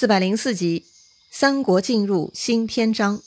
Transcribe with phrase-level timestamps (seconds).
[0.00, 0.86] 四百零四集，
[1.30, 3.20] 三国进入新篇章。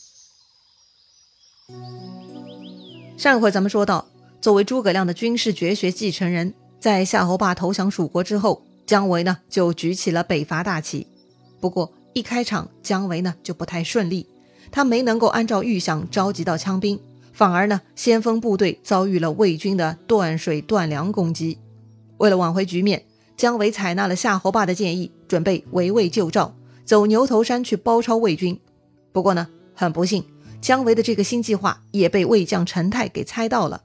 [3.16, 4.08] 上一回咱们说到，
[4.42, 11.06] 作为诸葛亮的军事绝学继承人，在夏侯霸投降蜀国之后，姜维呢就举起了北伐大旗。
[11.60, 14.26] 不过一开场，姜维呢就不太顺利，
[14.72, 17.00] 他没能够按照预想召集到枪兵，
[17.34, 21.60] 反而呢先锋部队遭遇了魏军的断水断粮攻击。
[22.18, 23.06] 为了挽回局面。
[23.36, 28.60] 姜维采纳了夏侯霸的建议，准备围魏救赵，走牛头山去包抄魏军。
[29.12, 30.24] 不过呢，很不幸，
[30.62, 33.82] 姜维的这个新计划也被魏将陈泰给猜到了。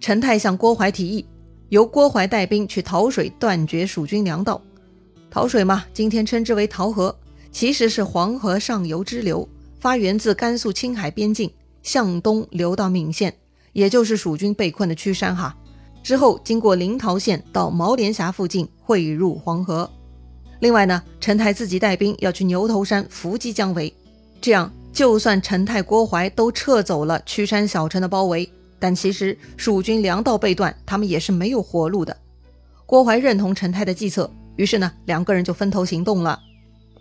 [0.00, 1.24] 陈泰向郭淮提议，
[1.68, 4.60] 由郭淮带兵去洮水断绝蜀军粮道。
[5.30, 7.16] 洮水嘛，今天称之为洮河，
[7.50, 9.48] 其实是黄河上游支流，
[9.80, 11.50] 发源自甘肃青海边境，
[11.82, 13.34] 向东流到岷县，
[13.72, 15.56] 也就是蜀军被困的曲山哈。
[16.02, 19.88] 之后，经过临洮县到毛连峡附近汇入黄河。
[20.62, 23.92] 另外呢，陈泰自己带兵要去牛头山伏击姜维，
[24.40, 32.16] 这样就算陈泰、郭淮都撤走了曲山小城的包围，但其实蜀军粮道被断，他们也是没有活路的。
[32.86, 36.38] 郭淮认同陈泰的计策，于是呢，两个人就分头行动了。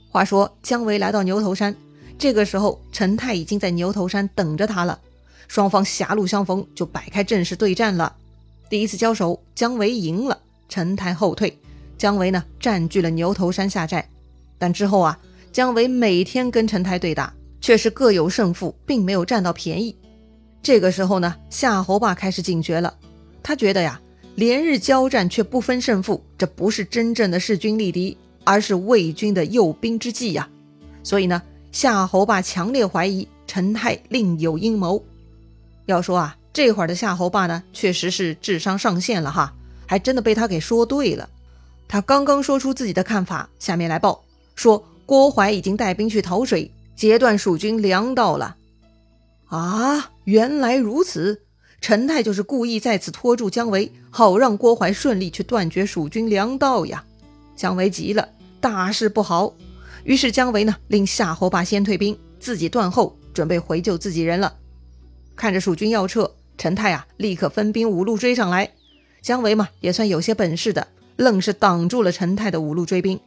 [0.09, 1.75] 话说姜维来到牛头山，
[2.17, 4.99] 这个时候陈泰已经在牛头山等着他了，
[5.47, 8.15] 双方狭路相逢，就摆开阵势对战了。
[8.71, 11.55] 第一次交手，姜维赢了，陈泰后退，
[12.01, 14.09] 姜维呢占据了牛头山下寨。
[14.57, 15.19] 但之后啊，
[15.51, 19.95] 姜维每天跟陈泰对打，却是各有胜负，并没有占到便宜。
[20.63, 22.91] 这个时候呢，夏侯霸开始警觉了，
[23.43, 24.01] 他觉得呀，
[24.33, 30.49] 连日交战却不分胜负，这不是真正的势均力敌，而是魏军的诱兵之计呀。
[31.03, 31.39] 所以呢，
[31.71, 35.05] 夏侯霸强烈怀疑陈泰另有阴谋。
[35.85, 36.35] 要说啊。
[36.53, 39.53] 这会儿的夏侯霸呢，确实是智商上线了哈，
[39.85, 41.29] 还真的被他给说对了。
[41.91, 44.23] 他刚刚说出自己的看法，下面来报
[44.55, 48.55] 说郭淮已经带兵去洮水，截断蜀军粮道了。
[49.47, 51.41] 啊，原来如此！
[51.81, 57.03] 陈泰就是故意在此拖住姜维，好让郭淮顺利去断绝蜀军粮道呀。
[57.57, 58.29] 姜维急了，
[58.61, 59.53] 大事不好。
[60.05, 64.55] 于是姜维呢，令夏侯霸先退兵，自己断后，准备回救自己人了。
[65.35, 66.31] 看着蜀军要撤。
[66.57, 68.71] 陈泰啊，立刻分兵五路追上来。
[69.21, 70.87] 姜维嘛，也算有些本事的，
[71.21, 73.19] 愣是挡住了陈泰的五路追兵。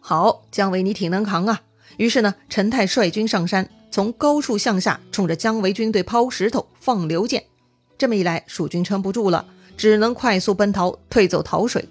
[0.00, 1.62] 好，姜维你挺能扛啊！
[1.96, 7.44] 于是呢，陈泰率军上山，从高处向下，冲着姜维军队抛石头、放流箭。
[7.96, 9.46] 这么一来，蜀军撑不住了，
[9.76, 11.88] 只能快速奔逃，退走洮水。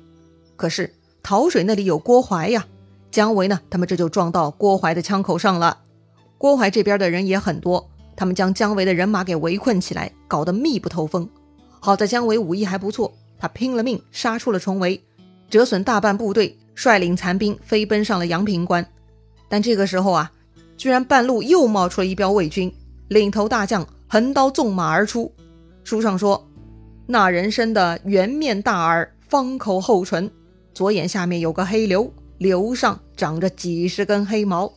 [0.55, 2.67] 可是洮水那里有郭淮呀，
[3.09, 5.79] 姜维呢，他们这就撞到郭淮的枪口上了。
[6.37, 7.89] 郭淮这边的人也很多。
[8.15, 11.29] 他们将姜维的人马给围困起来，搞得密不透风。
[11.79, 15.01] 好在姜维武艺还不错，他拼了命杀出了重围，
[15.49, 18.85] 折损大半部队，率领残兵飞奔上了阳平关。
[19.47, 20.31] 但这个时候啊，
[20.77, 22.71] 居然半路又冒出了一彪魏军，
[23.07, 25.33] 领头大将横刀纵马而出。
[25.83, 26.47] 书上说，
[27.07, 30.29] 那人生的圆面大耳，方口厚唇，
[30.73, 34.71] 左眼下面有个黑瘤，瘤上长着几十根黑毛。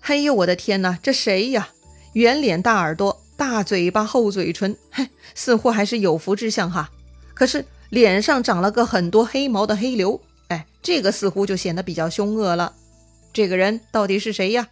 [0.00, 1.68] 嘿呦，我的天哪，这谁呀？
[2.14, 6.90] 圆脸大耳朵，大嘴巴厚嘴唇，嘿，似乎还是有福之相哈。
[7.32, 12.74] 可是脸上长了个很多黑毛的黑瘤，哎，这个似乎就显得比较凶恶了。
[13.32, 14.68] 这个人到底是谁呀？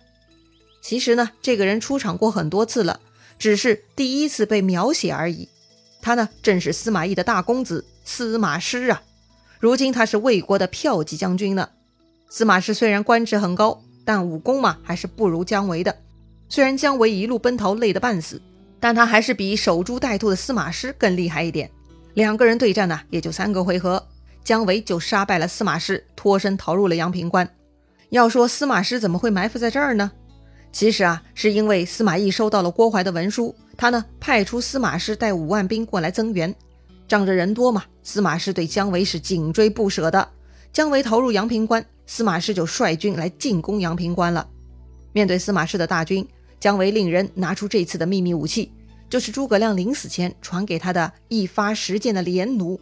[0.80, 3.00] 其实呢，这个人出场过很多次了，
[3.38, 5.48] 只是第一次被描写而已。
[6.00, 9.02] 他呢，正是司马懿的大公子司马师啊。
[9.60, 11.68] 如今他是魏国的骠骑将军呢。
[12.28, 15.96] 司马师虽然官职很高，但武功嘛，还是不如姜维的。
[16.48, 18.42] 虽然姜维一路奔逃累得半死，
[18.80, 21.70] 但他还是比守株待兔的司马师更厉害一点。
[22.14, 24.06] 两个人对战呢，也就三个回合，
[24.44, 27.48] 姜维就杀败了司马师，脱身逃入了阳平关。
[28.10, 30.12] 要说司马师怎么会埋伏在这儿呢？
[30.72, 36.54] 其实啊，是因为司马懿收到了郭淮的文书，他呢派出司马师带五万兵过来增援。
[37.08, 40.28] 仗着人多嘛，司马师对姜维是紧追不舍的。
[40.72, 44.46] 姜维逃入阳平关，司马师就率军来进攻阳平关了。
[45.12, 46.26] 面对司马师的大军。
[46.60, 48.70] 姜维令人拿出这次的秘密武器，
[49.12, 52.80] 就是诸葛亮临死前传给他的一发十箭的连弩。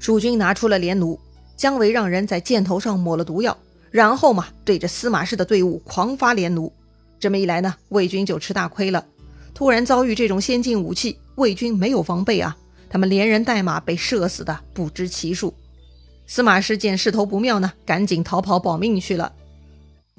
[0.00, 1.16] 蜀军拿出了连弩，
[1.56, 3.56] 姜维让人在箭头上抹了毒药，
[3.92, 6.72] 然后嘛，对着司马氏的队伍狂发连弩。
[7.20, 9.06] 这么一来呢，魏军就吃大亏了。
[9.54, 12.56] 突然遭遇这种先进武器，魏军没有防备啊，
[12.90, 15.54] 他们连人带马被射死的不知其数。
[16.26, 19.32] 司马师见势头不妙呢，赶紧逃跑保命去了。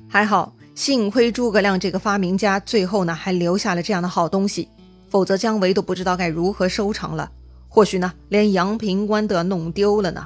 [0.08, 0.56] 还好。
[0.76, 4.68] 幸亏诸葛亮这个发明家最后呢还留下了这样的好东西，
[5.14, 7.30] 否则姜维都不知道该如何收场了。
[7.70, 10.26] 或许呢连阳平关都要弄丢了呢。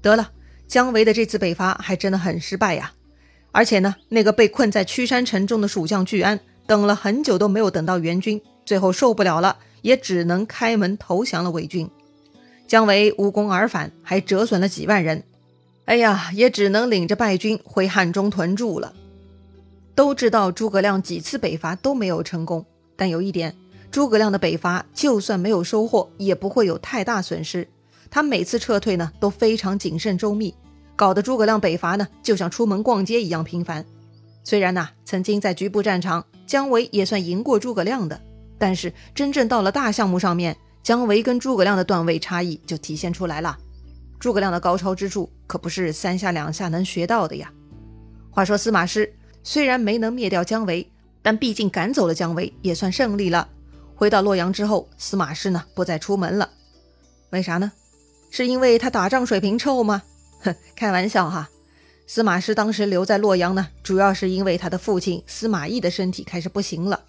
[0.00, 0.30] 得了，
[0.66, 2.94] 姜维的这次北伐还真的很失败呀。
[3.52, 11.90] 而且呢，那个被困在曲山城中的蜀将巨安，等了很久都没有等到援军，最后受不了了，也只能开门投降了魏军。
[12.66, 15.22] 姜维无功而返，还折损了几万人，
[15.84, 18.94] 哎呀，也只能领着败军回汉中屯驻了。
[19.94, 22.64] 都知道诸葛亮几次北伐都没有成功，
[22.96, 23.56] 但有一点，
[23.90, 27.66] 诸葛亮的北伐就算没有收获，也不会有太大损失。
[28.10, 30.54] 他每次撤退呢都非常谨慎周密。
[30.96, 33.84] 搞得诸葛亮北伐呢，就像出门逛街一样频繁。
[34.44, 38.20] 虽然呐，曾经在局部战场，姜维也算赢过诸葛亮的，
[38.58, 43.56] 但是真正到了大项目上面，姜维跟诸葛亮的段位差异就体现出来了。
[44.18, 47.52] 诸葛亮的高超之处可不是三下两下能学到的呀。
[48.30, 49.12] 话说司马师
[49.44, 50.90] 虽然没能灭掉姜维，
[51.22, 53.48] 但毕竟赶走了姜维，也算胜利了。
[53.98, 56.48] 回到洛阳之后，司马师呢不再出门了，
[57.30, 57.72] 为啥呢？
[58.30, 60.04] 是因为他打仗水平臭吗？
[60.38, 61.50] 哼，开玩笑哈。
[62.06, 67.02] 司马师当时留在洛阳呢，主要是因为他的父亲司马懿的身体开始不行了。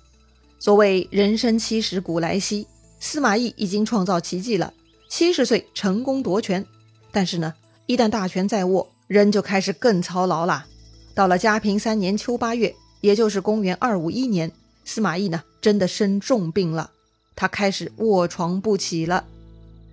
[0.58, 2.66] 所谓人生七十古来稀，
[3.00, 4.74] 司马懿已经创造奇迹了，
[5.08, 6.66] 七十岁成功夺权。
[7.12, 7.54] 但是呢，
[7.86, 10.66] 一旦大权在握，人就开始更操劳啦。
[11.14, 14.52] 到了嘉平三年秋八月，也就是公元二五一年，
[14.90, 16.90] 司马懿呢真的生重病了，
[17.36, 19.24] 他开始卧床不起了。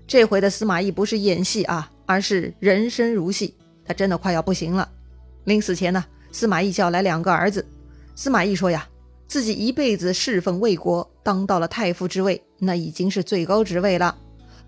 [0.07, 1.91] 这回的司马懿不是演戏啊。
[2.09, 3.53] 而是人生如戏，
[3.85, 4.89] 他真的快要不行了。
[5.43, 7.67] 临死前呢，司马懿叫来两个儿子。
[8.15, 8.89] 司马懿说呀，
[9.27, 14.17] 自己一辈子侍奉魏国，当到了太傅之位，那已经是最高职位了。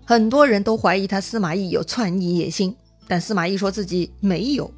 [0.03, 2.75] 很多人都怀疑他司马懿有篡逆野心，
[3.07, 4.69] 但司马懿说自己没有。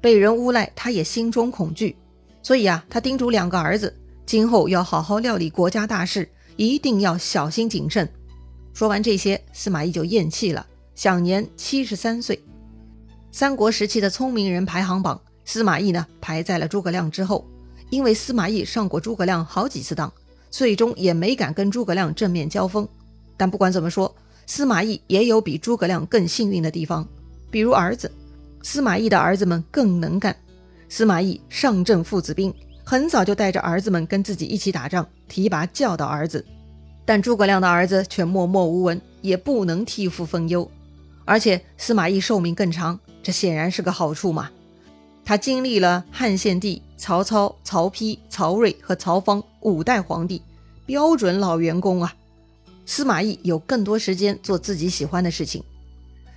[0.00, 1.96] 被人诬赖，他也心中恐惧，
[2.42, 3.94] 所以啊，他叮嘱两个儿子，
[4.26, 8.06] 今后要好好料理国家大事，一定要小心谨慎。
[8.74, 10.66] 说完这些，司马懿就咽气了。
[10.96, 12.42] 享年七十三岁。
[13.30, 17.46] 三国时期的聪明人排行榜，司马懿呢排在了诸葛亮之后。
[17.88, 20.12] 因为司马懿上过诸葛亮好几次当，
[20.50, 22.86] 最终也没敢跟诸葛亮正面交锋。
[23.36, 24.12] 但不管怎么说，
[24.44, 27.06] 司马懿也有比诸葛亮更幸运的地方，
[27.48, 28.10] 比如儿子。
[28.62, 30.34] 司马懿的儿子们更能干。
[30.88, 32.52] 司马懿上阵父子兵，
[32.88, 36.46] 很早就带着儿子们跟自己一起打仗，提拔教导儿子。
[37.04, 40.70] 但诸葛亮的儿子却默默无闻，也不能替父分忧。
[41.24, 44.48] 而且司马懿寿命更长，这显然是个好处嘛。
[45.24, 50.40] 他经历了汉献帝、曹操、曹丕、曹睿和曹芳五代皇帝，
[50.86, 52.14] 标准老员工啊。
[52.84, 55.60] 司马懿有更多时间做自己喜欢的事情。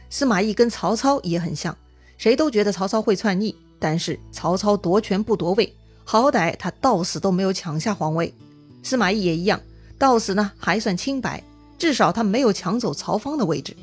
[0.10, 1.78] 司马懿跟曹操也很像，
[2.18, 5.72] 谁都觉得曹操会篡逆，但是曹操夺权不夺位，
[6.12, 8.34] 好歹他到死都没有抢下皇位。
[8.82, 9.62] 司马懿也一样，
[10.00, 11.44] 到死呢还算清白，
[11.78, 13.78] 至少他没有抢走曹芳的位置。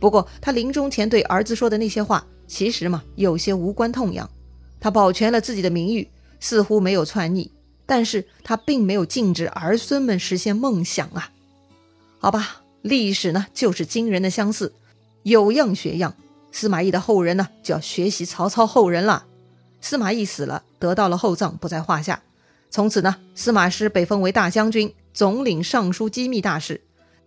[0.00, 4.28] 不过，他临终前对儿子说的那些话，其实嘛，有些无关痛痒。
[4.80, 7.52] 他保全了自己的名誉，似乎没有篡逆，
[7.86, 11.30] 但是他并没有禁止儿孙们实现梦想啊。
[12.18, 14.72] 好吧，历史呢，就是惊人的相似，
[15.22, 16.16] 有样学样。
[16.50, 19.26] 司马懿的后人呢，就要学习曹操后人了。
[19.80, 22.22] 司马懿死了，得到了厚葬，不在话下。
[22.70, 26.76] 从此呢，司马师被封为大将军，总领尚书机密大事；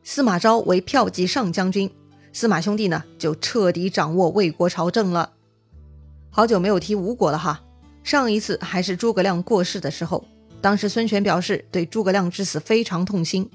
[0.03, 1.91] 司马昭为骠骑上将军。
[2.31, 5.31] 司马兄弟呢，就彻底掌握魏国朝政了。
[6.29, 7.61] 好久没有提吴国了哈，
[8.03, 10.25] 上一次还是诸葛亮过世的时候，
[10.61, 13.47] 当时孙权表示对诸葛亮之死非常痛心，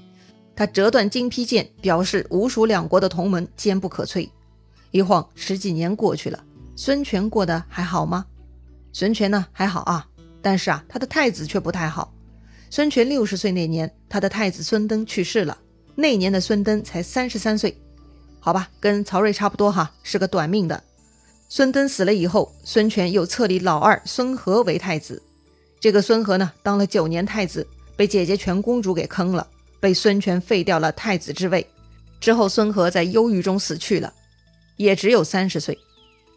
[0.55, 4.29] 他折断金披剑，表示吴蜀两国的同盟坚不可摧。
[4.91, 6.41] 一晃十几年过去了，
[6.75, 8.25] 孙权过得还好吗？
[8.91, 10.07] 孙权呢还好啊，
[10.41, 12.13] 但是啊，他的太子却不太好。
[12.69, 15.57] 孙权六十岁那年，他的太子孙登去世了，
[15.95, 17.75] 那年的孙登才三十三岁。
[18.39, 20.83] 好吧，跟曹睿差不多哈，是个短命的。
[21.49, 25.21] 孙登死了以后，孙权又册立老二孙和为太子。
[25.79, 27.65] 这个孙和呢，当了九年太子，
[27.95, 29.47] 被姐姐全公主给坑了，
[29.79, 31.67] 被孙权废掉了太子之位。
[32.19, 34.13] 之后，孙和在忧郁中死去了，
[34.77, 35.77] 也只有三十岁。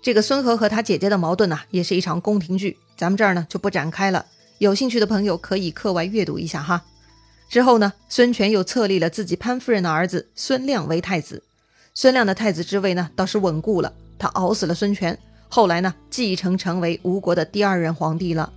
[0.03, 4.27] 这个孙和和他姐姐的矛盾呢，也是一场宫廷剧，咱们这儿呢就不展开了。
[4.59, 6.83] 有兴趣的朋友可以课外阅读一下哈。
[7.49, 11.41] 之后呢，孙权又册立了自己潘夫人的儿子孙亮为太子。
[11.95, 13.93] 孙亮的太子之位呢，倒是稳固了。
[14.19, 15.17] 他熬死了孙权，
[15.49, 18.53] 后来呢，继承成为吴国的第二任皇帝了。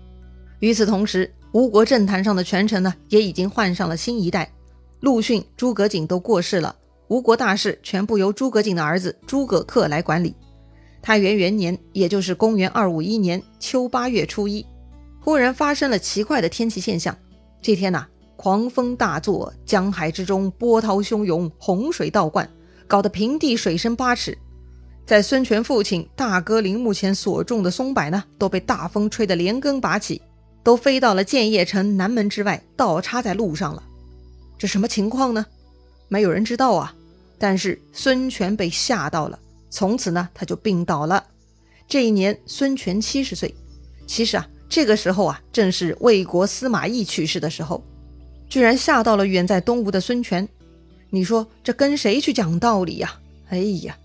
[0.61, 4.51] 与此同时，吴国政坛上的权臣呢，也已经换上了新一代。
[5.01, 6.75] 陆逊、诸葛瑾都过世了，
[7.07, 10.33] 吴国大事全部由诸葛瑾的儿子诸葛恪来管理。
[11.05, 14.65] 太元元年，也就是公元二五一年秋八月初一，
[15.19, 17.15] 忽然发生了奇怪的天气现象。
[17.61, 22.49] 这天呐，狂风大作，江海之中波涛汹涌，洪水倒灌。
[22.87, 24.35] 搞得平地水深八尺，
[25.05, 30.19] 在孙权父亲大哥陵墓前所种的松柏呢，都被大风吹得连根拔起，
[30.63, 33.83] 都飞到了建业城南门之外，倒插在路上了。
[34.57, 35.45] 这什么情况呢？
[36.07, 36.95] 没有人知道啊。
[37.37, 39.37] 但是孙权被吓到了，
[39.75, 41.21] 从此呢，他就病倒了。
[41.85, 43.53] 这一年，孙权七十岁。
[44.07, 47.83] 其实啊，这个时候啊，正是魏国司马懿去世的时候，
[48.47, 50.47] 居然吓到了远在东吴的孙权。
[51.09, 53.19] 你说这跟谁去讲道理呀？
[53.49, 53.97] 哎呀，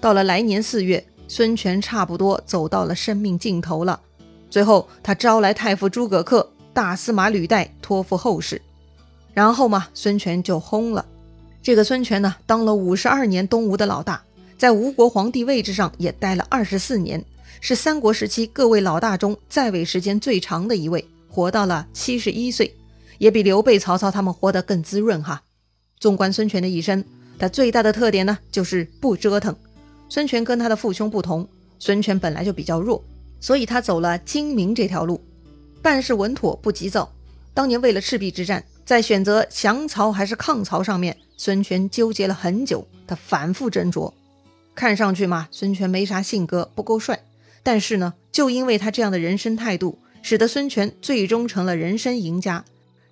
[0.00, 4.00] 到了来年四月，孙权差不多走到了生命尽头了。
[4.48, 8.62] 最后，他招来太傅诸葛恪、大司马吕岱托付后事，
[9.32, 11.04] 然后嘛，孙权就轰了。
[11.60, 14.22] 这个孙权呢，当了五十二年东吴的老大，
[14.56, 17.22] 在吴国皇帝位置上也待了二十四年，
[17.60, 22.74] 是三国时期各位老大中在位时间最长的一位，活到了七十一岁，
[23.18, 25.42] 也比刘备、曹操他们活得更滋润哈。
[25.98, 27.04] 纵观孙权的一生，
[27.38, 29.54] 他最大的特点呢，就是不折腾。
[30.08, 33.02] 孙权跟他的父兄不同，孙权本来就比较弱，
[33.40, 35.20] 所以他走了精明这条路，
[35.82, 37.10] 办事稳妥不急躁。
[37.52, 38.64] 当年为了赤壁之战。
[38.84, 44.12] 在选择降曹还是抗曹上面，孙权纠结了很久，他反复斟酌。
[44.74, 47.24] 看上去嘛，孙权没啥性格，不够帅。
[47.62, 52.64] 但是呢，就因为他这样的人生态度，使得孙权最终成了人生赢家。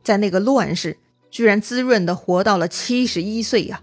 [0.03, 0.99] 在那个乱世，
[1.31, 3.83] 居然滋润的活到了七十一岁呀！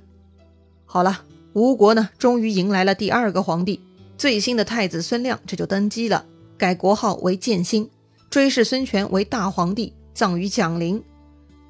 [0.85, 3.79] 好了，吴国呢，终于迎来了第二个皇帝，
[4.17, 6.25] 最新的太子孙亮这就登基了，
[6.57, 7.89] 改国号为建兴，
[8.29, 11.01] 追谥孙权为大皇帝，葬于蒋陵。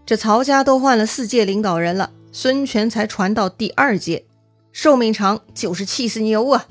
[0.06, 4.26] 这曹家都换了四届领导人了，孙权才传到第二届，
[4.72, 6.68] 寿命长就是气死牛啊！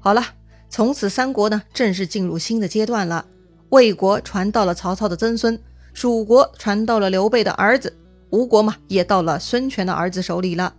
[0.00, 0.22] 好了，
[0.68, 3.26] 从此三国呢正式进入新的阶段了。
[3.70, 5.58] 魏国传到了曹操的曾孙，
[5.94, 7.96] 蜀国传到了刘备的儿子，
[8.30, 10.74] 吴国嘛也到了孙权的儿子手里了。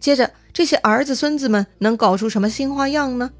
[0.00, 3.30] 接着，这些儿子孙子们能搞出什么新花样呢？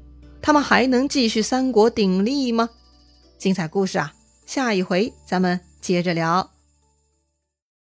[0.41, 2.69] 他们还能继续三国鼎立吗？
[3.37, 4.13] 精彩故事啊，
[4.45, 6.51] 下一回咱们接着聊。